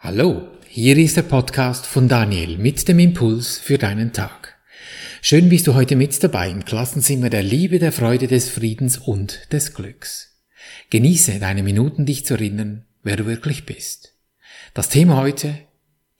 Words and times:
Hallo, 0.00 0.46
hier 0.68 0.96
ist 0.96 1.16
der 1.16 1.22
Podcast 1.22 1.84
von 1.84 2.06
Daniel 2.06 2.56
mit 2.56 2.86
dem 2.86 3.00
Impuls 3.00 3.58
für 3.58 3.78
deinen 3.78 4.12
Tag. 4.12 4.56
Schön 5.22 5.48
bist 5.48 5.66
du 5.66 5.74
heute 5.74 5.96
mit 5.96 6.22
dabei 6.22 6.50
im 6.50 6.64
Klassenzimmer 6.64 7.30
der 7.30 7.42
Liebe, 7.42 7.80
der 7.80 7.90
Freude, 7.90 8.28
des 8.28 8.48
Friedens 8.48 8.96
und 8.96 9.52
des 9.52 9.74
Glücks. 9.74 10.40
Genieße 10.90 11.40
deine 11.40 11.64
Minuten, 11.64 12.06
dich 12.06 12.24
zu 12.24 12.34
erinnern, 12.34 12.86
wer 13.02 13.16
du 13.16 13.26
wirklich 13.26 13.66
bist. 13.66 14.14
Das 14.72 14.88
Thema 14.88 15.16
heute, 15.16 15.58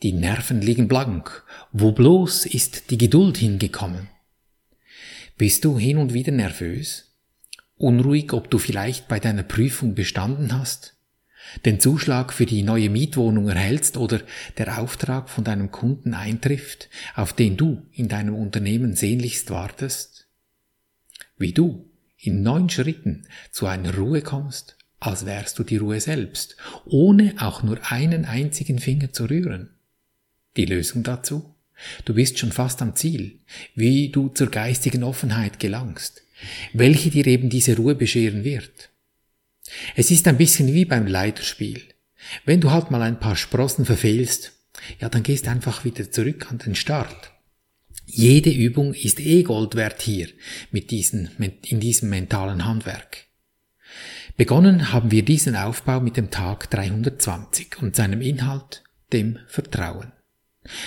die 0.03 0.13
Nerven 0.13 0.61
liegen 0.61 0.89
blank. 0.89 1.45
Wo 1.71 1.93
bloß 1.93 2.47
ist 2.47 2.91
die 2.91 2.99
Geduld 2.99 3.37
hingekommen? 3.37 4.09
Bist 5.37 5.65
du 5.65 5.79
hin 5.79 5.99
und 5.99 6.13
wieder 6.13 6.33
nervös? 6.33 7.15
Unruhig, 7.77 8.33
ob 8.33 8.51
du 8.51 8.59
vielleicht 8.59 9.07
bei 9.07 9.21
deiner 9.21 9.45
Prüfung 9.45 9.95
bestanden 9.95 10.53
hast? 10.53 10.98
Den 11.65 11.81
Zuschlag 11.81 12.33
für 12.33 12.47
die 12.47 12.63
neue 12.63 12.91
Mietwohnung 12.91 13.49
erhältst 13.49 13.97
oder 13.97 14.21
der 14.57 14.79
Auftrag 14.79 15.29
von 15.31 15.45
deinem 15.45 15.71
Kunden 15.71 16.15
eintrifft, 16.15 16.89
auf 17.15 17.33
den 17.33 17.57
du 17.57 17.83
in 17.93 18.09
deinem 18.09 18.35
Unternehmen 18.35 18.95
sehnlichst 18.95 19.51
wartest? 19.51 20.27
Wie 21.37 21.53
du 21.53 21.89
in 22.19 22.43
neun 22.43 22.69
Schritten 22.69 23.27
zu 23.51 23.67
einer 23.67 23.95
Ruhe 23.95 24.23
kommst, 24.23 24.77
als 25.01 25.27
wärst 25.27 25.59
du 25.59 25.63
die 25.63 25.77
Ruhe 25.77 26.01
selbst, 26.01 26.57
ohne 26.85 27.35
auch 27.39 27.63
nur 27.63 27.79
einen 27.91 28.25
einzigen 28.25 28.79
Finger 28.79 29.13
zu 29.13 29.27
rühren. 29.27 29.71
Die 30.57 30.65
Lösung 30.65 31.03
dazu? 31.03 31.55
Du 32.05 32.15
bist 32.15 32.39
schon 32.39 32.51
fast 32.51 32.83
am 32.83 32.97
Ziel, 32.97 33.39
wie 33.77 34.09
du 34.09 34.29
zur 34.31 34.51
geistigen 34.51 35.05
Offenheit 35.05 35.61
gelangst, 35.61 36.23
welche 36.73 37.11
dir 37.11 37.27
eben 37.29 37.51
diese 37.51 37.77
Ruhe 37.77 37.95
bescheren 37.95 38.43
wird. 38.43 38.91
Es 39.97 40.11
ist 40.11 40.27
ein 40.29 40.37
bisschen 40.37 40.73
wie 40.75 40.85
beim 40.85 41.07
Leiterspiel. 41.07 41.83
Wenn 42.45 42.61
du 42.61 42.71
halt 42.71 42.91
mal 42.91 43.03
ein 43.03 43.21
paar 43.21 43.37
Sprossen 43.37 43.85
verfehlst, 43.85 44.53
ja, 45.01 45.09
dann 45.09 45.23
gehst 45.23 45.49
einfach 45.49 45.85
wieder 45.85 46.11
zurück 46.11 46.51
an 46.51 46.59
den 46.59 46.75
Start. 46.75 47.33
Jede 48.07 48.51
Übung 48.51 48.95
ist 48.95 49.21
eh 49.21 49.43
Gold 49.43 49.75
wert 49.75 50.01
hier 50.03 50.29
mit 50.71 50.91
diesen, 50.91 51.31
in 51.67 51.81
diesem 51.81 52.09
mentalen 52.09 52.65
Handwerk. 52.65 53.27
Begonnen 54.37 54.93
haben 54.93 55.11
wir 55.11 55.25
diesen 55.25 55.57
Aufbau 55.57 56.01
mit 56.01 56.17
dem 56.17 56.31
Tag 56.31 56.71
320 56.71 57.83
und 57.83 57.97
seinem 57.97 58.23
Inhalt, 58.23 58.85
dem 59.13 59.39
Vertrauen. 59.49 60.13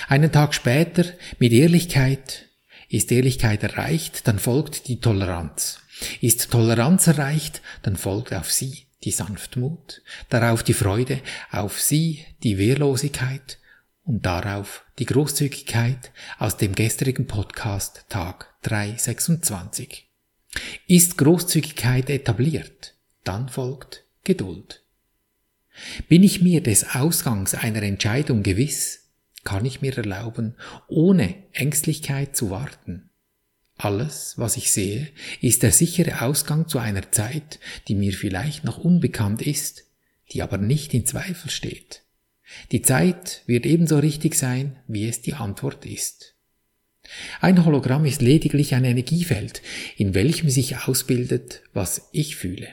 Einen 0.07 0.31
Tag 0.31 0.53
später, 0.53 1.05
mit 1.37 1.51
Ehrlichkeit, 1.51 2.47
ist 2.89 3.11
Ehrlichkeit 3.11 3.63
erreicht, 3.63 4.27
dann 4.27 4.39
folgt 4.39 4.87
die 4.87 4.99
Toleranz. 4.99 5.79
Ist 6.21 6.51
Toleranz 6.51 7.07
erreicht, 7.07 7.61
dann 7.83 7.95
folgt 7.95 8.33
auf 8.33 8.51
sie 8.51 8.85
die 9.03 9.11
Sanftmut, 9.11 10.01
darauf 10.29 10.63
die 10.63 10.73
Freude, 10.73 11.21
auf 11.51 11.79
sie 11.79 12.25
die 12.43 12.57
Wehrlosigkeit 12.57 13.59
und 14.03 14.25
darauf 14.25 14.85
die 14.99 15.05
Großzügigkeit 15.05 16.11
aus 16.37 16.57
dem 16.57 16.75
gestrigen 16.75 17.27
Podcast 17.27 18.05
Tag 18.09 18.53
326. 18.63 20.07
Ist 20.87 21.17
Großzügigkeit 21.17 22.09
etabliert, 22.09 22.95
dann 23.23 23.49
folgt 23.49 24.05
Geduld. 24.23 24.83
Bin 26.09 26.23
ich 26.23 26.41
mir 26.41 26.61
des 26.61 26.95
Ausgangs 26.95 27.55
einer 27.55 27.81
Entscheidung 27.83 28.43
gewiss, 28.43 29.09
kann 29.43 29.65
ich 29.65 29.81
mir 29.81 29.97
erlauben, 29.97 30.55
ohne 30.87 31.35
Ängstlichkeit 31.53 32.35
zu 32.35 32.49
warten. 32.49 33.10
Alles, 33.83 34.37
was 34.37 34.57
ich 34.57 34.71
sehe, 34.71 35.07
ist 35.41 35.63
der 35.63 35.71
sichere 35.71 36.21
Ausgang 36.21 36.67
zu 36.67 36.77
einer 36.77 37.11
Zeit, 37.11 37.59
die 37.87 37.95
mir 37.95 38.13
vielleicht 38.13 38.63
noch 38.63 38.77
unbekannt 38.77 39.41
ist, 39.41 39.85
die 40.31 40.43
aber 40.43 40.59
nicht 40.59 40.93
in 40.93 41.07
Zweifel 41.07 41.49
steht. 41.49 42.03
Die 42.71 42.83
Zeit 42.83 43.41
wird 43.47 43.65
ebenso 43.65 43.97
richtig 43.97 44.35
sein, 44.35 44.75
wie 44.87 45.07
es 45.07 45.23
die 45.23 45.33
Antwort 45.33 45.83
ist. 45.87 46.35
Ein 47.39 47.65
Hologramm 47.65 48.05
ist 48.05 48.21
lediglich 48.21 48.75
ein 48.75 48.85
Energiefeld, 48.85 49.63
in 49.97 50.13
welchem 50.13 50.51
sich 50.51 50.77
ausbildet, 50.77 51.63
was 51.73 52.07
ich 52.11 52.35
fühle. 52.35 52.67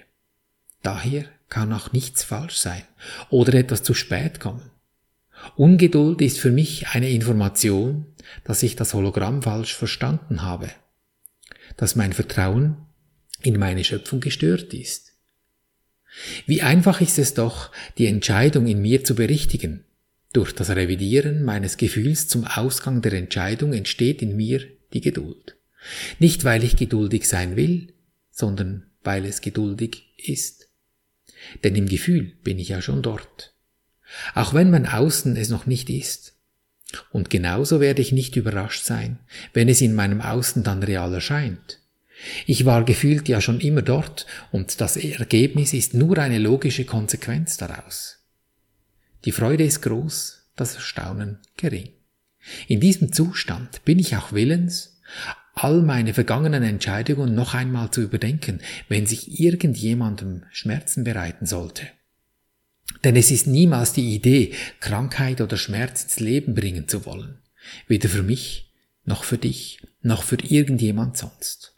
Daher 0.82 1.24
kann 1.48 1.72
auch 1.72 1.90
nichts 1.92 2.22
falsch 2.22 2.58
sein 2.58 2.82
oder 3.30 3.54
etwas 3.54 3.82
zu 3.82 3.94
spät 3.94 4.40
kommen. 4.40 4.70
Ungeduld 5.56 6.20
ist 6.20 6.38
für 6.38 6.50
mich 6.50 6.88
eine 6.88 7.08
Information, 7.08 8.04
dass 8.44 8.62
ich 8.62 8.76
das 8.76 8.92
Hologramm 8.92 9.40
falsch 9.40 9.74
verstanden 9.74 10.42
habe 10.42 10.68
dass 11.76 11.96
mein 11.96 12.12
Vertrauen 12.12 12.76
in 13.42 13.58
meine 13.58 13.84
Schöpfung 13.84 14.20
gestört 14.20 14.74
ist. 14.74 15.12
Wie 16.46 16.62
einfach 16.62 17.00
ist 17.00 17.18
es 17.18 17.34
doch, 17.34 17.70
die 17.98 18.06
Entscheidung 18.06 18.66
in 18.66 18.80
mir 18.80 19.04
zu 19.04 19.14
berichtigen. 19.14 19.84
Durch 20.32 20.52
das 20.52 20.70
Revidieren 20.70 21.44
meines 21.44 21.76
Gefühls 21.76 22.28
zum 22.28 22.44
Ausgang 22.44 23.02
der 23.02 23.12
Entscheidung 23.14 23.72
entsteht 23.72 24.20
in 24.20 24.36
mir 24.36 24.66
die 24.92 25.00
Geduld. 25.00 25.56
Nicht 26.18 26.44
weil 26.44 26.64
ich 26.64 26.76
geduldig 26.76 27.26
sein 27.28 27.56
will, 27.56 27.94
sondern 28.30 28.86
weil 29.04 29.24
es 29.24 29.40
geduldig 29.40 30.14
ist. 30.16 30.68
Denn 31.64 31.76
im 31.76 31.88
Gefühl 31.88 32.32
bin 32.42 32.58
ich 32.58 32.70
ja 32.70 32.82
schon 32.82 33.02
dort. 33.02 33.54
Auch 34.34 34.54
wenn 34.54 34.70
mein 34.70 34.86
Außen 34.86 35.36
es 35.36 35.48
noch 35.48 35.66
nicht 35.66 35.88
ist. 35.90 36.37
Und 37.10 37.30
genauso 37.30 37.80
werde 37.80 38.00
ich 38.02 38.12
nicht 38.12 38.36
überrascht 38.36 38.84
sein, 38.84 39.18
wenn 39.52 39.68
es 39.68 39.80
in 39.80 39.94
meinem 39.94 40.20
Außen 40.20 40.62
dann 40.62 40.82
real 40.82 41.12
erscheint. 41.12 41.80
Ich 42.46 42.64
war 42.64 42.84
gefühlt 42.84 43.28
ja 43.28 43.40
schon 43.40 43.60
immer 43.60 43.82
dort 43.82 44.26
und 44.50 44.80
das 44.80 44.96
Ergebnis 44.96 45.72
ist 45.72 45.94
nur 45.94 46.18
eine 46.18 46.38
logische 46.38 46.84
Konsequenz 46.84 47.56
daraus. 47.56 48.24
Die 49.24 49.32
Freude 49.32 49.64
ist 49.64 49.82
groß, 49.82 50.50
das 50.56 50.76
Erstaunen 50.76 51.38
gering. 51.56 51.90
In 52.66 52.80
diesem 52.80 53.12
Zustand 53.12 53.84
bin 53.84 53.98
ich 53.98 54.16
auch 54.16 54.32
willens, 54.32 55.00
all 55.54 55.82
meine 55.82 56.14
vergangenen 56.14 56.62
Entscheidungen 56.62 57.34
noch 57.34 57.54
einmal 57.54 57.90
zu 57.90 58.00
überdenken, 58.00 58.60
wenn 58.88 59.06
sich 59.06 59.40
irgendjemandem 59.40 60.44
Schmerzen 60.50 61.04
bereiten 61.04 61.46
sollte. 61.46 61.86
Denn 63.04 63.16
es 63.16 63.30
ist 63.30 63.46
niemals 63.46 63.92
die 63.92 64.14
Idee, 64.14 64.54
Krankheit 64.80 65.40
oder 65.40 65.56
Schmerz 65.56 66.02
ins 66.02 66.20
Leben 66.20 66.54
bringen 66.54 66.88
zu 66.88 67.06
wollen. 67.06 67.38
Weder 67.86 68.08
für 68.08 68.22
mich, 68.22 68.72
noch 69.04 69.24
für 69.24 69.38
dich, 69.38 69.80
noch 70.02 70.22
für 70.22 70.36
irgendjemand 70.36 71.16
sonst. 71.16 71.74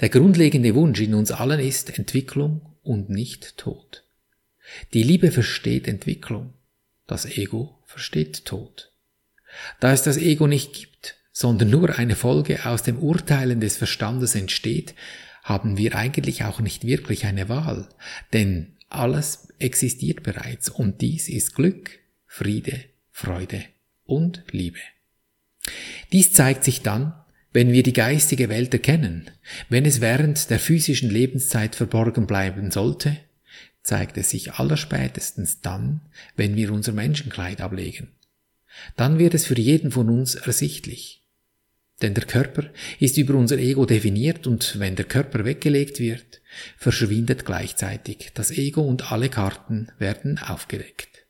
Der 0.00 0.08
grundlegende 0.08 0.74
Wunsch 0.74 1.00
in 1.00 1.14
uns 1.14 1.32
allen 1.32 1.60
ist 1.60 1.98
Entwicklung 1.98 2.74
und 2.82 3.10
nicht 3.10 3.56
Tod. 3.56 4.04
Die 4.92 5.02
Liebe 5.02 5.30
versteht 5.30 5.88
Entwicklung, 5.88 6.52
das 7.06 7.24
Ego 7.24 7.78
versteht 7.86 8.44
Tod. 8.44 8.92
Da 9.80 9.92
es 9.92 10.02
das 10.02 10.16
Ego 10.16 10.46
nicht 10.46 10.74
gibt, 10.74 11.16
sondern 11.32 11.70
nur 11.70 11.98
eine 11.98 12.16
Folge 12.16 12.66
aus 12.66 12.82
dem 12.82 12.98
Urteilen 12.98 13.60
des 13.60 13.76
Verstandes 13.76 14.34
entsteht, 14.34 14.94
haben 15.42 15.78
wir 15.78 15.94
eigentlich 15.94 16.44
auch 16.44 16.60
nicht 16.60 16.84
wirklich 16.86 17.24
eine 17.24 17.48
Wahl, 17.48 17.88
denn 18.32 18.75
alles 18.96 19.48
existiert 19.58 20.22
bereits 20.22 20.68
und 20.68 21.00
dies 21.00 21.28
ist 21.28 21.54
Glück, 21.54 21.98
Friede, 22.26 22.84
Freude 23.10 23.64
und 24.04 24.42
Liebe. 24.50 24.78
Dies 26.12 26.32
zeigt 26.32 26.64
sich 26.64 26.82
dann, 26.82 27.14
wenn 27.52 27.72
wir 27.72 27.82
die 27.82 27.94
geistige 27.94 28.48
Welt 28.48 28.74
erkennen, 28.74 29.30
wenn 29.68 29.86
es 29.86 30.00
während 30.00 30.50
der 30.50 30.58
physischen 30.58 31.10
Lebenszeit 31.10 31.74
verborgen 31.74 32.26
bleiben 32.26 32.70
sollte, 32.70 33.16
zeigt 33.82 34.18
es 34.18 34.30
sich 34.30 34.54
allerspätestens 34.54 35.60
dann, 35.60 36.02
wenn 36.36 36.56
wir 36.56 36.72
unser 36.72 36.92
Menschenkleid 36.92 37.60
ablegen. 37.60 38.08
Dann 38.96 39.18
wird 39.18 39.34
es 39.34 39.46
für 39.46 39.58
jeden 39.58 39.90
von 39.90 40.10
uns 40.10 40.34
ersichtlich. 40.34 41.22
Denn 42.02 42.12
der 42.12 42.24
Körper 42.24 42.64
ist 43.00 43.16
über 43.16 43.34
unser 43.34 43.58
Ego 43.58 43.86
definiert 43.86 44.46
und 44.46 44.78
wenn 44.78 44.96
der 44.96 45.06
Körper 45.06 45.44
weggelegt 45.44 45.98
wird, 45.98 46.42
verschwindet 46.76 47.46
gleichzeitig 47.46 48.32
das 48.34 48.50
Ego 48.50 48.82
und 48.82 49.10
alle 49.12 49.30
Karten 49.30 49.90
werden 49.98 50.38
aufgedeckt. 50.38 51.26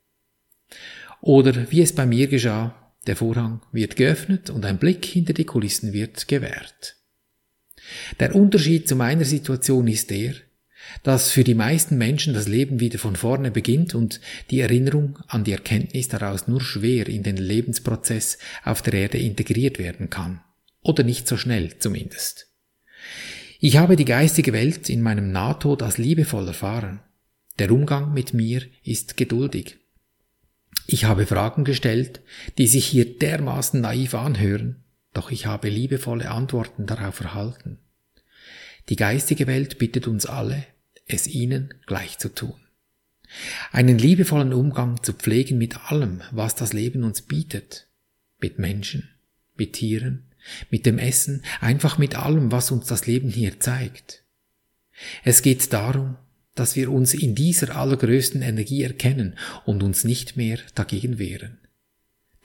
Oder 1.21 1.71
wie 1.71 1.83
es 1.83 1.95
bei 1.95 2.05
mir 2.05 2.27
geschah, 2.27 2.93
der 3.07 3.17
Vorhang 3.17 3.63
wird 3.71 3.95
geöffnet 3.95 4.51
und 4.51 4.65
ein 4.65 4.79
Blick 4.79 5.05
hinter 5.05 5.33
die 5.33 5.45
Kulissen 5.45 5.93
wird 5.93 6.27
gewährt. 6.27 6.97
Der 8.19 8.35
Unterschied 8.35 8.89
zu 8.89 8.97
meiner 8.97 9.25
Situation 9.25 9.87
ist 9.87 10.11
der, 10.11 10.35
dass 11.03 11.31
für 11.31 11.45
die 11.45 11.55
meisten 11.55 11.99
Menschen 11.99 12.35
das 12.35 12.49
Leben 12.49 12.81
wieder 12.81 12.99
von 12.99 13.17
vorne 13.17 13.51
beginnt 13.51 13.95
und 13.95 14.21
die 14.51 14.61
Erinnerung 14.61 15.19
an 15.29 15.45
die 15.45 15.53
Erkenntnis 15.53 16.09
daraus 16.09 16.49
nur 16.49 16.61
schwer 16.61 17.09
in 17.09 17.23
den 17.23 17.37
Lebensprozess 17.37 18.39
auf 18.65 18.83
der 18.83 18.95
Erde 18.95 19.19
integriert 19.19 19.79
werden 19.79 20.11
kann. 20.11 20.41
Oder 20.87 21.03
nicht 21.03 21.27
so 21.27 21.37
schnell 21.37 21.77
zumindest. 21.79 22.47
Ich 23.59 23.77
habe 23.77 23.97
die 23.97 24.05
geistige 24.05 24.53
Welt 24.53 24.89
in 24.89 25.03
meinem 25.03 25.33
Nahtod 25.33 25.83
als 25.83 25.99
liebevoll 25.99 26.47
erfahren. 26.47 27.01
Der 27.59 27.73
Umgang 27.73 28.15
mit 28.15 28.35
mir 28.35 28.63
ist 28.85 29.17
geduldig. 29.17 29.79
Ich 30.87 31.05
habe 31.05 31.27
Fragen 31.27 31.65
gestellt, 31.65 32.21
die 32.57 32.69
sich 32.69 32.87
hier 32.87 33.19
dermaßen 33.19 33.81
naiv 33.81 34.15
anhören, 34.15 34.85
doch 35.13 35.33
ich 35.33 35.47
habe 35.47 35.71
liebevolle 35.71 36.31
Antworten 36.31 36.87
darauf 36.87 37.19
erhalten. 37.19 37.79
Die 38.89 38.97
geistige 38.97 39.49
Welt 39.49 39.79
bittet 39.79 40.07
uns 40.07 40.25
alle, 40.25 40.67
es 41.07 41.27
ihnen 41.27 41.75
gleich 41.87 42.19
zu 42.19 42.33
tun. 42.33 42.55
Einen 43.73 43.99
liebevollen 43.99 44.53
Umgang 44.53 45.03
zu 45.03 45.15
pflegen 45.15 45.59
mit 45.59 45.91
allem, 45.91 46.23
was 46.31 46.55
das 46.55 46.73
Leben 46.73 47.03
uns 47.03 47.23
bietet. 47.23 47.89
Mit 48.39 48.61
Menschen, 48.61 49.09
mit 49.57 49.73
Tieren, 49.73 50.27
mit 50.71 50.87
dem 50.87 50.99
Essen, 50.99 51.43
einfach 51.61 51.99
mit 51.99 52.17
allem, 52.17 52.53
was 52.53 52.71
uns 52.71 52.87
das 52.87 53.07
Leben 53.07 53.31
hier 53.31 53.61
zeigt. 53.61 54.23
Es 55.25 55.43
geht 55.43 55.73
darum, 55.73 56.17
dass 56.55 56.75
wir 56.75 56.91
uns 56.91 57.15
in 57.15 57.35
dieser 57.35 57.77
allergrößten 57.77 58.43
Energie 58.43 58.83
erkennen 58.83 59.37
und 59.65 59.83
uns 59.83 60.05
nicht 60.05 60.37
mehr 60.37 60.59
dagegen 60.75 61.19
wehren. 61.19 61.59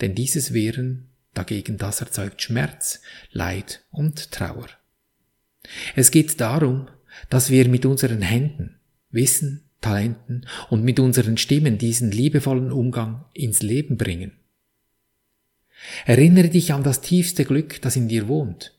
Denn 0.01 0.15
dieses 0.15 0.53
Wehren 0.53 1.07
dagegen, 1.33 1.77
das 1.77 2.01
erzeugt 2.01 2.41
Schmerz, 2.41 3.01
Leid 3.31 3.85
und 3.89 4.31
Trauer. 4.31 4.67
Es 5.95 6.11
geht 6.11 6.41
darum, 6.41 6.87
dass 7.29 7.49
wir 7.49 7.67
mit 7.69 7.85
unseren 7.85 8.21
Händen, 8.21 8.79
Wissen, 9.11 9.63
Talenten 9.79 10.45
und 10.69 10.83
mit 10.83 10.99
unseren 10.99 11.37
Stimmen 11.37 11.77
diesen 11.77 12.11
liebevollen 12.11 12.71
Umgang 12.71 13.25
ins 13.33 13.61
Leben 13.61 13.97
bringen. 13.97 14.33
Erinnere 16.05 16.49
dich 16.49 16.73
an 16.73 16.83
das 16.83 17.01
tiefste 17.01 17.45
Glück, 17.45 17.81
das 17.81 17.95
in 17.95 18.07
dir 18.07 18.27
wohnt. 18.27 18.73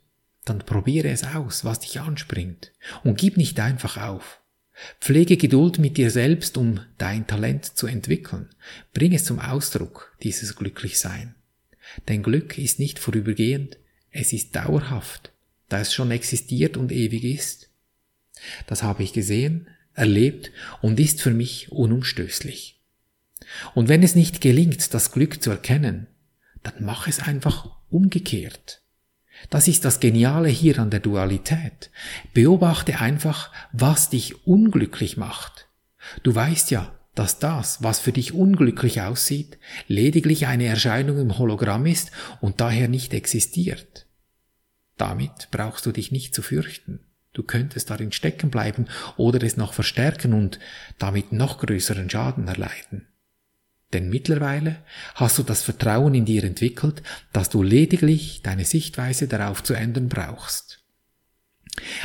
Dann 0.45 0.59
probiere 0.59 1.09
es 1.09 1.25
aus, 1.25 1.65
was 1.65 1.81
dich 1.81 2.01
anspringt, 2.01 2.73
und 3.05 3.19
gib 3.19 3.37
nicht 3.37 3.61
einfach 3.61 3.97
auf. 3.97 4.41
Pflege 5.01 5.37
Geduld 5.37 5.79
mit 5.79 5.97
dir 5.97 6.11
selbst, 6.11 6.57
um 6.57 6.81
dein 6.99 7.27
Talent 7.27 7.65
zu 7.65 7.87
entwickeln. 7.87 8.49
Bring 8.95 9.13
es 9.13 9.25
zum 9.25 9.39
Ausdruck, 9.39 10.17
dieses 10.23 10.57
Glücklichsein. 10.57 11.35
Denn 12.09 12.23
Glück 12.23 12.59
ist 12.59 12.79
nicht 12.79 12.99
vorübergehend, 12.99 13.79
es 14.11 14.33
ist 14.33 14.57
dauerhaft, 14.57 15.33
da 15.69 15.81
es 15.81 15.95
schon 15.95 16.11
existiert 16.11 16.77
und 16.77 16.93
ewig 16.93 17.25
ist. 17.25 17.71
Das 18.67 18.83
habe 18.83 19.03
ich 19.03 19.13
gesehen, 19.13 19.69
erlebt 19.95 20.51
und 20.81 20.99
ist 20.99 21.21
für 21.21 21.31
mich 21.31 21.71
unumstößlich. 21.71 22.81
Und 23.75 23.89
wenn 23.89 24.03
es 24.03 24.15
nicht 24.15 24.41
gelingt, 24.41 24.95
das 24.95 25.13
Glück 25.13 25.43
zu 25.43 25.51
erkennen, 25.51 26.07
dann 26.63 26.75
mach 26.81 27.07
es 27.09 27.21
einfach 27.21 27.71
umgekehrt. 27.91 28.83
Das 29.51 29.69
ist 29.69 29.85
das 29.85 30.01
Geniale 30.01 30.49
hier 30.49 30.79
an 30.79 30.91
der 30.91 31.01
Dualität. 31.01 31.91
Beobachte 32.35 33.01
einfach, 33.01 33.51
was 33.73 34.11
dich 34.11 34.47
unglücklich 34.47 35.17
macht. 35.17 35.69
Du 36.23 36.35
weißt 36.35 36.71
ja, 36.71 36.99
dass 37.15 37.39
das, 37.39 37.83
was 37.83 37.99
für 37.99 38.13
dich 38.13 38.33
unglücklich 38.33 39.03
aussieht, 39.03 39.59
lediglich 39.87 40.47
eine 40.47 40.67
Erscheinung 40.67 41.19
im 41.19 41.39
Hologramm 41.39 41.87
ist 41.87 42.11
und 42.41 42.61
daher 42.61 42.89
nicht 42.89 43.13
existiert. 43.13 44.07
Damit 44.97 45.49
brauchst 45.51 45.85
du 45.85 45.93
dich 45.93 46.13
nicht 46.13 46.35
zu 46.35 46.43
fürchten. 46.43 47.01
Du 47.33 47.43
könntest 47.43 47.91
darin 47.91 48.13
stecken 48.13 48.51
bleiben 48.51 48.87
oder 49.17 49.43
es 49.43 49.57
noch 49.57 49.73
verstärken 49.73 50.33
und 50.35 50.59
damit 50.99 51.33
noch 51.33 51.59
größeren 51.59 52.09
Schaden 52.09 52.47
erleiden. 52.47 53.09
Denn 53.93 54.09
mittlerweile 54.09 54.77
hast 55.15 55.39
du 55.39 55.43
das 55.43 55.63
Vertrauen 55.63 56.15
in 56.15 56.25
dir 56.25 56.45
entwickelt, 56.45 57.03
dass 57.33 57.51
du 57.51 57.63
lediglich 57.63 58.41
deine 58.43 58.65
Sichtweise 58.65 59.29
darauf 59.29 59.63
zu 59.63 59.75
ändern 59.75 60.09
brauchst. 60.09 60.81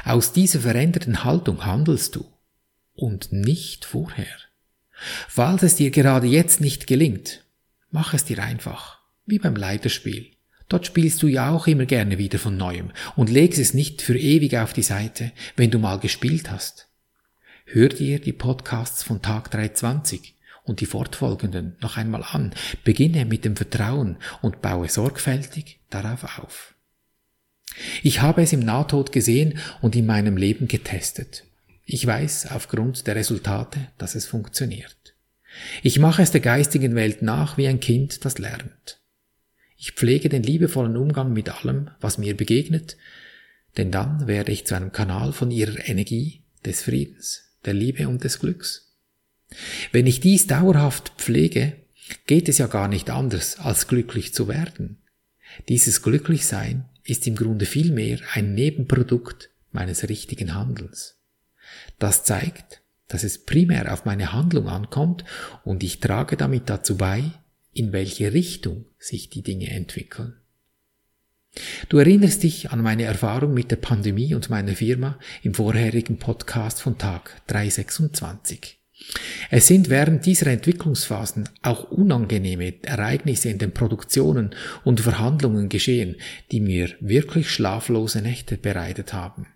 Aus 0.03 0.33
dieser 0.33 0.59
veränderten 0.59 1.23
Haltung 1.23 1.65
handelst 1.65 2.15
du 2.15 2.25
und 2.93 3.31
nicht 3.31 3.85
vorher. 3.85 4.27
Falls 5.27 5.63
es 5.63 5.75
dir 5.75 5.91
gerade 5.91 6.27
jetzt 6.27 6.59
nicht 6.59 6.87
gelingt, 6.87 7.43
mach 7.91 8.13
es 8.13 8.25
dir 8.25 8.41
einfach, 8.41 8.99
wie 9.25 9.39
beim 9.39 9.55
Leiterspiel. 9.55 10.31
Dort 10.69 10.85
spielst 10.85 11.21
du 11.23 11.27
ja 11.27 11.51
auch 11.51 11.67
immer 11.67 11.85
gerne 11.85 12.17
wieder 12.17 12.39
von 12.39 12.57
neuem 12.57 12.91
und 13.15 13.29
legst 13.29 13.59
es 13.59 13.73
nicht 13.73 14.01
für 14.01 14.17
ewig 14.17 14.57
auf 14.57 14.73
die 14.73 14.83
Seite, 14.83 15.31
wenn 15.55 15.71
du 15.71 15.79
mal 15.79 15.99
gespielt 15.99 16.51
hast. 16.51 16.89
Hör 17.65 17.89
dir 17.89 18.19
die 18.19 18.33
Podcasts 18.33 19.03
von 19.03 19.21
Tag 19.21 19.51
320 19.51 20.36
und 20.67 20.81
die 20.81 20.85
fortfolgenden 20.85 21.75
noch 21.81 21.97
einmal 21.97 22.23
an. 22.23 22.53
Beginne 22.83 23.25
mit 23.25 23.45
dem 23.45 23.55
Vertrauen 23.55 24.17
und 24.41 24.61
baue 24.61 24.89
sorgfältig 24.89 25.79
darauf 25.89 26.37
auf. 26.37 26.75
Ich 28.03 28.21
habe 28.21 28.41
es 28.41 28.53
im 28.53 28.59
Nahtod 28.59 29.11
gesehen 29.11 29.59
und 29.81 29.95
in 29.95 30.05
meinem 30.05 30.37
Leben 30.37 30.67
getestet. 30.67 31.43
Ich 31.85 32.05
weiß 32.05 32.51
aufgrund 32.51 33.07
der 33.07 33.15
Resultate, 33.15 33.79
dass 33.97 34.15
es 34.15 34.25
funktioniert. 34.25 35.15
Ich 35.83 35.99
mache 35.99 36.21
es 36.21 36.31
der 36.31 36.41
geistigen 36.41 36.95
Welt 36.95 37.21
nach 37.21 37.57
wie 37.57 37.67
ein 37.67 37.79
Kind, 37.79 38.25
das 38.25 38.37
lernt. 38.37 38.99
Ich 39.77 39.93
pflege 39.93 40.27
den 40.27 40.43
liebevollen 40.43 40.97
Umgang 40.97 41.33
mit 41.33 41.49
allem, 41.49 41.91
was 42.01 42.17
mir 42.17 42.35
begegnet, 42.35 42.97
denn 43.77 43.91
dann 43.91 44.27
werde 44.27 44.51
ich 44.51 44.65
zu 44.65 44.75
einem 44.75 44.91
Kanal 44.91 45.33
von 45.33 45.51
ihrer 45.51 45.87
Energie, 45.87 46.43
des 46.65 46.81
Friedens, 46.81 47.43
der 47.65 47.75
Liebe 47.75 48.07
und 48.07 48.23
des 48.23 48.39
Glücks. 48.39 48.86
Wenn 49.91 50.07
ich 50.07 50.19
dies 50.19 50.47
dauerhaft 50.47 51.13
pflege, 51.17 51.73
geht 52.25 52.49
es 52.49 52.57
ja 52.57 52.67
gar 52.67 52.87
nicht 52.87 53.09
anders, 53.09 53.59
als 53.59 53.87
glücklich 53.87 54.33
zu 54.33 54.47
werden. 54.47 54.97
Dieses 55.69 56.01
Glücklichsein 56.01 56.85
ist 57.03 57.25
im 57.27 57.35
Grunde 57.35 57.65
vielmehr 57.65 58.19
ein 58.33 58.53
Nebenprodukt 58.53 59.49
meines 59.71 60.07
richtigen 60.07 60.53
Handelns. 60.53 61.19
Das 61.99 62.23
zeigt, 62.23 62.81
dass 63.07 63.23
es 63.23 63.45
primär 63.45 63.93
auf 63.93 64.05
meine 64.05 64.33
Handlung 64.33 64.67
ankommt 64.67 65.23
und 65.63 65.83
ich 65.83 65.99
trage 65.99 66.35
damit 66.35 66.69
dazu 66.69 66.97
bei, 66.97 67.23
in 67.73 67.93
welche 67.93 68.33
Richtung 68.33 68.85
sich 68.97 69.29
die 69.29 69.43
Dinge 69.43 69.69
entwickeln. 69.69 70.35
Du 71.89 71.97
erinnerst 71.97 72.43
dich 72.43 72.71
an 72.71 72.81
meine 72.81 73.03
Erfahrung 73.03 73.53
mit 73.53 73.71
der 73.71 73.77
Pandemie 73.77 74.35
und 74.35 74.49
meiner 74.49 74.75
Firma 74.75 75.17
im 75.41 75.53
vorherigen 75.53 76.19
Podcast 76.19 76.81
von 76.81 76.97
Tag 76.97 77.41
326. 77.47 78.76
Es 79.49 79.67
sind 79.67 79.89
während 79.89 80.25
dieser 80.25 80.47
Entwicklungsphasen 80.47 81.47
auch 81.61 81.91
unangenehme 81.91 82.83
Ereignisse 82.83 83.49
in 83.49 83.59
den 83.59 83.71
Produktionen 83.71 84.55
und 84.83 84.99
Verhandlungen 84.99 85.69
geschehen, 85.69 86.15
die 86.51 86.59
mir 86.59 86.89
wirklich 86.99 87.49
schlaflose 87.49 88.21
Nächte 88.21 88.57
bereitet 88.57 89.13
haben. 89.13 89.47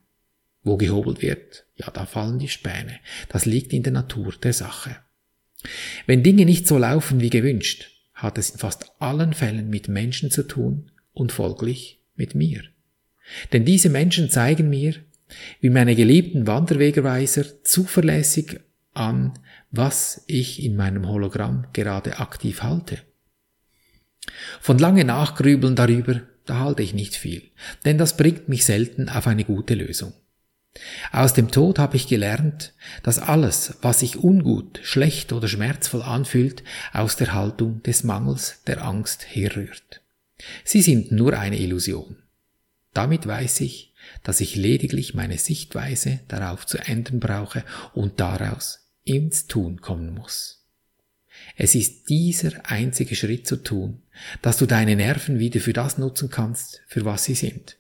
Wo 0.64 0.78
gehobelt 0.78 1.22
wird, 1.22 1.66
ja, 1.76 1.90
da 1.90 2.06
fallen 2.06 2.40
die 2.40 2.48
Späne. 2.48 3.00
Das 3.30 3.46
liegt 3.46 3.74
in 3.74 3.84
der 3.84 3.94
Natur 3.94 4.34
der 4.42 4.54
Sache. 4.54 4.98
Wenn 6.06 6.24
Dinge 6.24 6.46
nicht 6.46 6.68
so 6.68 6.78
laufen 6.78 7.20
wie 7.20 7.30
gewünscht, 7.30 7.90
hat 8.14 8.38
es 8.38 8.52
in 8.52 8.60
fast 8.60 8.92
allen 9.00 9.34
Fällen 9.34 9.70
mit 9.70 9.88
Menschen 9.88 10.30
zu 10.30 10.44
tun 10.44 10.92
und 11.14 11.32
folglich 11.32 12.00
mit 12.16 12.36
mir. 12.36 12.62
Denn 13.52 13.66
diese 13.66 13.90
Menschen 13.90 14.30
zeigen 14.30 14.70
mir, 14.70 14.96
wie 15.60 15.70
meine 15.70 15.96
geliebten 15.96 16.46
Wanderwegerweiser 16.46 17.64
zuverlässig 17.64 18.60
an, 18.94 19.34
was 19.72 20.24
ich 20.28 20.62
in 20.64 20.76
meinem 20.76 21.08
Hologramm 21.08 21.68
gerade 21.74 22.20
aktiv 22.20 22.64
halte. 22.64 23.00
Von 24.60 24.78
lange 24.78 25.06
Nachgrübeln 25.06 25.76
darüber, 25.76 26.22
da 26.46 26.60
halte 26.60 26.84
ich 26.84 26.94
nicht 26.94 27.16
viel, 27.16 27.44
denn 27.86 27.98
das 27.98 28.18
bringt 28.18 28.50
mich 28.50 28.66
selten 28.66 29.10
auf 29.10 29.28
eine 29.28 29.46
gute 29.46 29.76
Lösung. 29.76 30.14
Aus 31.12 31.34
dem 31.34 31.52
Tod 31.52 31.80
habe 31.80 31.98
ich 31.98 32.08
gelernt, 32.08 32.74
dass 33.04 33.20
alles, 33.20 33.78
was 33.82 34.00
sich 34.00 34.24
ungut, 34.24 34.80
schlecht 34.84 35.34
oder 35.34 35.48
schmerzvoll 35.48 36.02
anfühlt, 36.02 36.64
aus 36.94 37.18
der 37.18 37.34
Haltung 37.34 37.84
des 37.84 38.04
Mangels, 38.04 38.62
der 38.68 38.84
Angst 38.84 39.26
herrührt. 39.28 40.02
Sie 40.64 40.82
sind 40.82 41.12
nur 41.12 41.38
eine 41.38 41.60
Illusion. 41.60 42.18
Damit 42.94 43.26
weiß 43.26 43.62
ich, 43.62 43.94
dass 44.24 44.42
ich 44.42 44.56
lediglich 44.56 45.14
meine 45.14 45.38
Sichtweise 45.38 46.20
darauf 46.28 46.66
zu 46.66 46.78
ändern 46.78 47.20
brauche 47.20 47.64
und 47.94 48.20
daraus 48.20 48.88
ins 49.04 49.48
Tun 49.48 49.82
kommen 49.82 50.14
muss. 50.14 50.66
Es 51.56 51.76
ist 51.76 52.10
dieser 52.10 52.70
einzige 52.70 53.16
Schritt 53.16 53.48
zu 53.48 53.58
tun, 53.58 54.02
dass 54.42 54.58
du 54.58 54.66
deine 54.66 54.96
Nerven 54.96 55.40
wieder 55.40 55.60
für 55.60 55.74
das 55.74 55.98
nutzen 55.98 56.30
kannst, 56.30 56.82
für 56.88 57.06
was 57.06 57.24
sie 57.24 57.36
sind. 57.36 57.78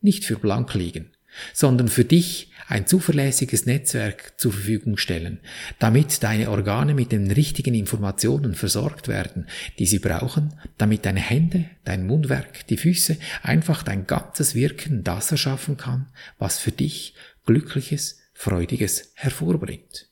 Nicht 0.00 0.24
für 0.24 0.38
blank 0.38 0.74
liegen, 0.74 1.12
sondern 1.52 1.88
für 1.88 2.04
dich 2.04 2.52
ein 2.68 2.86
zuverlässiges 2.86 3.66
Netzwerk 3.66 4.38
zur 4.38 4.52
Verfügung 4.52 4.96
stellen, 4.96 5.40
damit 5.80 6.22
deine 6.22 6.50
Organe 6.50 6.94
mit 6.94 7.10
den 7.10 7.30
richtigen 7.30 7.74
Informationen 7.74 8.54
versorgt 8.54 9.08
werden, 9.08 9.48
die 9.78 9.86
sie 9.86 9.98
brauchen, 9.98 10.54
damit 10.78 11.04
deine 11.04 11.20
Hände, 11.20 11.64
dein 11.84 12.06
Mundwerk, 12.06 12.66
die 12.68 12.76
Füße, 12.76 13.16
einfach 13.42 13.82
dein 13.82 14.06
ganzes 14.06 14.54
Wirken 14.54 15.02
das 15.02 15.32
erschaffen 15.32 15.76
kann, 15.76 16.06
was 16.38 16.58
für 16.58 16.72
dich 16.72 17.14
Glückliches, 17.44 18.18
Freudiges 18.32 19.12
hervorbringt. 19.16 20.08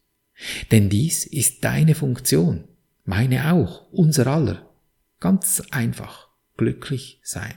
Denn 0.72 0.88
dies 0.88 1.24
ist 1.24 1.64
deine 1.64 1.94
Funktion, 1.94 2.64
meine 3.04 3.52
auch, 3.52 3.90
unser 3.92 4.26
aller. 4.26 4.68
Ganz 5.20 5.62
einfach, 5.70 6.28
glücklich 6.56 7.20
sein. 7.22 7.54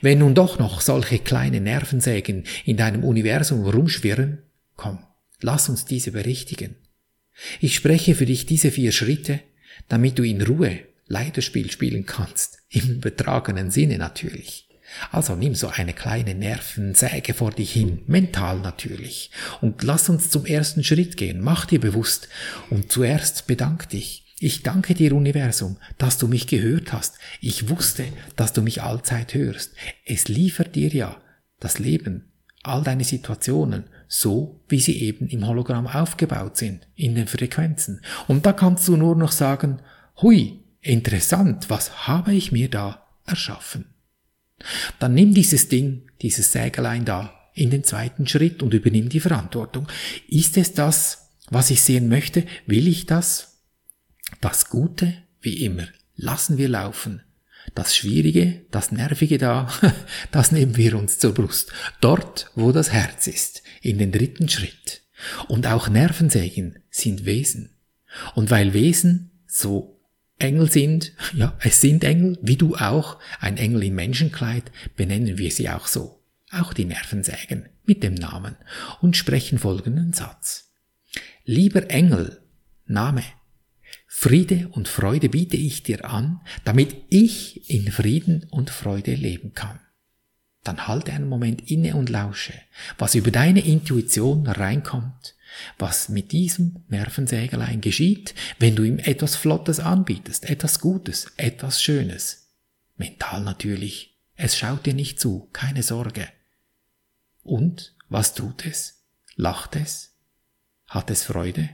Wenn 0.00 0.18
nun 0.18 0.34
doch 0.34 0.58
noch 0.58 0.80
solche 0.80 1.18
kleine 1.18 1.60
Nervensägen 1.60 2.44
in 2.64 2.76
deinem 2.76 3.04
Universum 3.04 3.64
rumschwirren, 3.64 4.42
komm, 4.76 4.98
lass 5.40 5.68
uns 5.68 5.84
diese 5.84 6.12
berichtigen. 6.12 6.76
Ich 7.60 7.74
spreche 7.74 8.14
für 8.14 8.26
dich 8.26 8.46
diese 8.46 8.70
vier 8.70 8.92
Schritte, 8.92 9.40
damit 9.88 10.18
du 10.18 10.22
in 10.22 10.42
Ruhe 10.42 10.80
Leiterspiel 11.06 11.70
spielen 11.70 12.04
kannst, 12.04 12.58
im 12.68 13.00
betragenen 13.00 13.70
Sinne 13.70 13.98
natürlich. 13.98 14.68
Also 15.10 15.34
nimm 15.34 15.54
so 15.54 15.68
eine 15.68 15.92
kleine 15.92 16.34
Nervensäge 16.34 17.34
vor 17.34 17.50
dich 17.50 17.72
hin, 17.72 18.02
mental 18.06 18.58
natürlich, 18.60 19.30
und 19.60 19.82
lass 19.82 20.08
uns 20.08 20.30
zum 20.30 20.46
ersten 20.46 20.82
Schritt 20.82 21.16
gehen, 21.16 21.40
mach 21.40 21.66
dir 21.66 21.80
bewusst 21.80 22.28
und 22.70 22.90
zuerst 22.90 23.46
bedank 23.46 23.88
dich. 23.90 24.27
Ich 24.40 24.62
danke 24.62 24.94
dir, 24.94 25.14
Universum, 25.14 25.78
dass 25.98 26.18
du 26.18 26.28
mich 26.28 26.46
gehört 26.46 26.92
hast. 26.92 27.18
Ich 27.40 27.68
wusste, 27.68 28.04
dass 28.36 28.52
du 28.52 28.62
mich 28.62 28.82
allzeit 28.82 29.34
hörst. 29.34 29.72
Es 30.04 30.28
liefert 30.28 30.76
dir 30.76 30.88
ja 30.88 31.20
das 31.58 31.80
Leben, 31.80 32.30
all 32.62 32.84
deine 32.84 33.02
Situationen, 33.02 33.84
so 34.06 34.60
wie 34.68 34.78
sie 34.78 35.02
eben 35.02 35.26
im 35.26 35.46
Hologramm 35.46 35.88
aufgebaut 35.88 36.56
sind, 36.56 36.86
in 36.94 37.16
den 37.16 37.26
Frequenzen. 37.26 38.00
Und 38.28 38.46
da 38.46 38.52
kannst 38.52 38.86
du 38.86 38.96
nur 38.96 39.16
noch 39.16 39.32
sagen, 39.32 39.80
hui, 40.22 40.60
interessant, 40.80 41.68
was 41.68 42.06
habe 42.06 42.32
ich 42.32 42.52
mir 42.52 42.68
da 42.70 43.08
erschaffen? 43.26 43.86
Dann 45.00 45.14
nimm 45.14 45.34
dieses 45.34 45.68
Ding, 45.68 46.10
dieses 46.22 46.52
Sägelein 46.52 47.04
da, 47.04 47.34
in 47.54 47.70
den 47.70 47.82
zweiten 47.82 48.26
Schritt 48.28 48.62
und 48.62 48.72
übernimm 48.72 49.08
die 49.08 49.20
Verantwortung. 49.20 49.88
Ist 50.28 50.56
es 50.56 50.74
das, 50.74 51.32
was 51.50 51.70
ich 51.70 51.82
sehen 51.82 52.08
möchte? 52.08 52.44
Will 52.66 52.86
ich 52.86 53.06
das? 53.06 53.47
Das 54.40 54.68
Gute, 54.68 55.14
wie 55.40 55.64
immer, 55.64 55.86
lassen 56.16 56.58
wir 56.58 56.68
laufen. 56.68 57.22
Das 57.74 57.96
Schwierige, 57.96 58.64
das 58.70 58.92
Nervige 58.92 59.38
da, 59.38 59.68
das 60.30 60.52
nehmen 60.52 60.76
wir 60.76 60.96
uns 60.96 61.18
zur 61.18 61.34
Brust. 61.34 61.72
Dort, 62.00 62.50
wo 62.54 62.72
das 62.72 62.92
Herz 62.92 63.26
ist, 63.26 63.62
in 63.82 63.98
den 63.98 64.12
dritten 64.12 64.48
Schritt. 64.48 65.02
Und 65.48 65.66
auch 65.66 65.88
Nervensägen 65.88 66.78
sind 66.90 67.24
Wesen. 67.24 67.74
Und 68.34 68.50
weil 68.50 68.72
Wesen 68.72 69.30
so 69.46 70.00
Engel 70.38 70.70
sind, 70.70 71.12
ja, 71.34 71.56
es 71.60 71.80
sind 71.80 72.04
Engel, 72.04 72.38
wie 72.42 72.56
du 72.56 72.76
auch, 72.76 73.18
ein 73.40 73.56
Engel 73.56 73.84
im 73.84 73.96
Menschenkleid, 73.96 74.70
benennen 74.96 75.38
wir 75.38 75.50
sie 75.50 75.68
auch 75.68 75.86
so, 75.86 76.22
auch 76.50 76.72
die 76.72 76.84
Nervensägen 76.84 77.68
mit 77.84 78.02
dem 78.02 78.14
Namen 78.14 78.56
und 79.00 79.16
sprechen 79.16 79.58
folgenden 79.58 80.12
Satz. 80.12 80.70
Lieber 81.44 81.90
Engel, 81.90 82.42
Name, 82.86 83.24
Friede 84.20 84.68
und 84.72 84.88
Freude 84.88 85.28
biete 85.28 85.56
ich 85.56 85.84
dir 85.84 86.04
an, 86.04 86.40
damit 86.64 86.96
ich 87.08 87.70
in 87.70 87.92
Frieden 87.92 88.46
und 88.50 88.70
Freude 88.70 89.14
leben 89.14 89.54
kann. 89.54 89.78
Dann 90.64 90.88
halte 90.88 91.12
einen 91.12 91.28
Moment 91.28 91.70
inne 91.70 91.94
und 91.94 92.08
lausche, 92.08 92.54
was 92.98 93.14
über 93.14 93.30
deine 93.30 93.64
Intuition 93.64 94.46
reinkommt 94.46 95.36
was 95.78 96.08
mit 96.08 96.32
diesem 96.32 96.84
Nervensägelein 96.88 97.80
geschieht, 97.80 98.34
wenn 98.58 98.76
du 98.76 98.82
ihm 98.82 98.98
etwas 98.98 99.36
Flottes 99.36 99.80
anbietest, 99.80 100.44
etwas 100.44 100.80
Gutes, 100.80 101.32
etwas 101.36 101.82
Schönes. 101.82 102.48
Mental 102.96 103.42
natürlich. 103.42 104.18
Es 104.34 104.56
schaut 104.56 104.86
dir 104.86 104.94
nicht 104.94 105.20
zu, 105.20 105.48
keine 105.52 105.82
Sorge. 105.82 106.28
Und 107.42 107.96
was 108.08 108.34
tut 108.34 108.66
es? 108.66 109.04
Lacht 109.36 109.76
es? 109.76 110.14
Hat 110.86 111.10
es 111.10 111.24
Freude? 111.24 111.70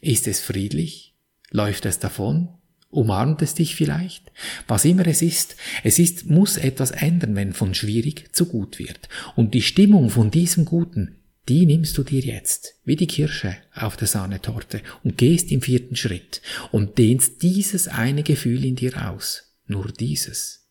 Ist 0.00 0.26
es 0.26 0.40
friedlich? 0.40 1.13
Läuft 1.54 1.86
es 1.86 1.98
davon? 2.00 2.48
Umarmt 2.90 3.40
es 3.40 3.54
dich 3.54 3.74
vielleicht? 3.76 4.30
Was 4.68 4.84
immer 4.84 5.06
es 5.06 5.22
ist, 5.22 5.56
es 5.84 5.98
ist, 5.98 6.28
muss 6.28 6.56
etwas 6.56 6.90
ändern, 6.90 7.34
wenn 7.36 7.52
von 7.52 7.74
schwierig 7.74 8.28
zu 8.32 8.46
gut 8.46 8.78
wird. 8.78 9.08
Und 9.36 9.54
die 9.54 9.62
Stimmung 9.62 10.10
von 10.10 10.30
diesem 10.30 10.64
Guten 10.66 11.16
die 11.48 11.66
nimmst 11.66 11.98
du 11.98 12.02
dir 12.02 12.20
jetzt, 12.20 12.76
wie 12.84 12.96
die 12.96 13.06
Kirsche 13.06 13.56
auf 13.74 13.96
der 13.96 14.08
Sahnetorte, 14.08 14.80
und 15.02 15.18
gehst 15.18 15.52
im 15.52 15.60
vierten 15.60 15.94
Schritt 15.94 16.40
und 16.72 16.96
dehnst 16.96 17.42
dieses 17.42 17.86
eine 17.86 18.22
Gefühl 18.22 18.64
in 18.64 18.76
dir 18.76 19.10
aus, 19.10 19.54
nur 19.66 19.92
dieses. 19.92 20.66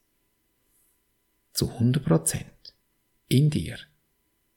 Zu 1.53 1.69
100 1.69 2.03
Prozent. 2.03 2.45
In 3.27 3.51
dir. 3.51 3.77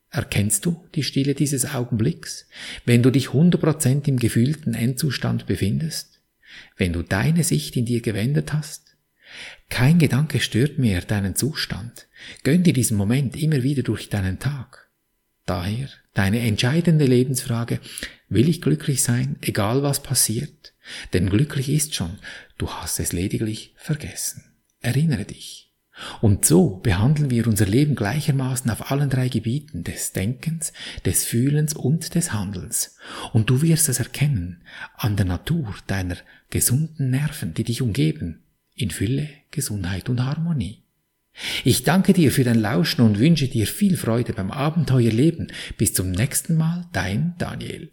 Erkennst 0.08 0.64
du 0.64 0.86
die 0.94 1.02
Stille 1.02 1.34
dieses 1.34 1.74
Augenblicks, 1.74 2.48
wenn 2.86 3.02
du 3.02 3.10
dich 3.10 3.28
100 3.28 3.60
Prozent 3.60 4.08
im 4.08 4.18
gefühlten 4.18 4.72
Endzustand 4.72 5.46
befindest? 5.46 6.15
Wenn 6.76 6.92
du 6.92 7.02
deine 7.02 7.44
Sicht 7.44 7.76
in 7.76 7.84
dir 7.84 8.00
gewendet 8.00 8.52
hast? 8.52 8.96
Kein 9.68 9.98
Gedanke 9.98 10.40
stört 10.40 10.78
mehr 10.78 11.00
deinen 11.00 11.34
Zustand. 11.34 12.06
Gönn 12.44 12.62
dir 12.62 12.72
diesen 12.72 12.96
Moment 12.96 13.36
immer 13.36 13.62
wieder 13.62 13.82
durch 13.82 14.08
deinen 14.08 14.38
Tag. 14.38 14.88
Daher 15.44 15.88
deine 16.14 16.40
entscheidende 16.40 17.06
Lebensfrage, 17.06 17.80
will 18.28 18.48
ich 18.48 18.60
glücklich 18.60 19.02
sein, 19.02 19.36
egal 19.42 19.82
was 19.82 20.02
passiert? 20.02 20.74
Denn 21.12 21.30
glücklich 21.30 21.68
ist 21.68 21.94
schon, 21.94 22.18
du 22.58 22.70
hast 22.70 23.00
es 23.00 23.12
lediglich 23.12 23.74
vergessen. 23.76 24.44
Erinnere 24.80 25.24
dich. 25.24 25.65
Und 26.20 26.44
so 26.44 26.76
behandeln 26.76 27.30
wir 27.30 27.46
unser 27.46 27.66
Leben 27.66 27.94
gleichermaßen 27.94 28.70
auf 28.70 28.90
allen 28.90 29.10
drei 29.10 29.28
Gebieten 29.28 29.84
des 29.84 30.12
Denkens, 30.12 30.72
des 31.04 31.24
Fühlens 31.24 31.74
und 31.74 32.14
des 32.14 32.32
Handelns. 32.32 32.96
Und 33.32 33.50
du 33.50 33.62
wirst 33.62 33.88
es 33.88 33.98
erkennen 33.98 34.62
an 34.96 35.16
der 35.16 35.26
Natur 35.26 35.74
deiner 35.86 36.16
gesunden 36.50 37.10
Nerven, 37.10 37.54
die 37.54 37.64
dich 37.64 37.82
umgeben, 37.82 38.42
in 38.74 38.90
Fülle, 38.90 39.28
Gesundheit 39.50 40.08
und 40.08 40.22
Harmonie. 40.22 40.82
Ich 41.64 41.82
danke 41.82 42.12
dir 42.12 42.32
für 42.32 42.44
dein 42.44 42.60
Lauschen 42.60 43.04
und 43.04 43.18
wünsche 43.18 43.48
dir 43.48 43.66
viel 43.66 43.96
Freude 43.96 44.32
beim 44.32 44.50
Abenteuerleben. 44.50 45.52
Bis 45.76 45.92
zum 45.92 46.10
nächsten 46.10 46.56
Mal, 46.56 46.86
dein 46.92 47.34
Daniel. 47.38 47.90